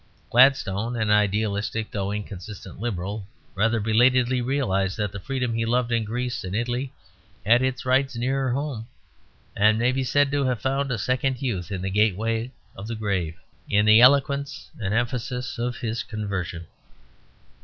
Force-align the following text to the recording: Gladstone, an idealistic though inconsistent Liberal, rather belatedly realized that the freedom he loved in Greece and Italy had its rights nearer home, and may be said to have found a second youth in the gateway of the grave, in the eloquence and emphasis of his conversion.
Gladstone, 0.31 0.95
an 0.95 1.11
idealistic 1.11 1.91
though 1.91 2.11
inconsistent 2.11 2.79
Liberal, 2.79 3.27
rather 3.53 3.79
belatedly 3.79 4.41
realized 4.41 4.97
that 4.97 5.11
the 5.11 5.19
freedom 5.19 5.53
he 5.53 5.63
loved 5.63 5.91
in 5.91 6.05
Greece 6.05 6.43
and 6.43 6.55
Italy 6.55 6.91
had 7.45 7.61
its 7.61 7.85
rights 7.85 8.15
nearer 8.15 8.49
home, 8.49 8.87
and 9.55 9.77
may 9.77 9.91
be 9.91 10.03
said 10.03 10.31
to 10.31 10.43
have 10.45 10.59
found 10.59 10.91
a 10.91 10.97
second 10.97 11.39
youth 11.39 11.71
in 11.71 11.83
the 11.83 11.91
gateway 11.91 12.51
of 12.75 12.87
the 12.87 12.95
grave, 12.95 13.35
in 13.69 13.85
the 13.85 14.01
eloquence 14.01 14.71
and 14.79 14.91
emphasis 14.95 15.59
of 15.59 15.77
his 15.77 16.01
conversion. 16.01 16.65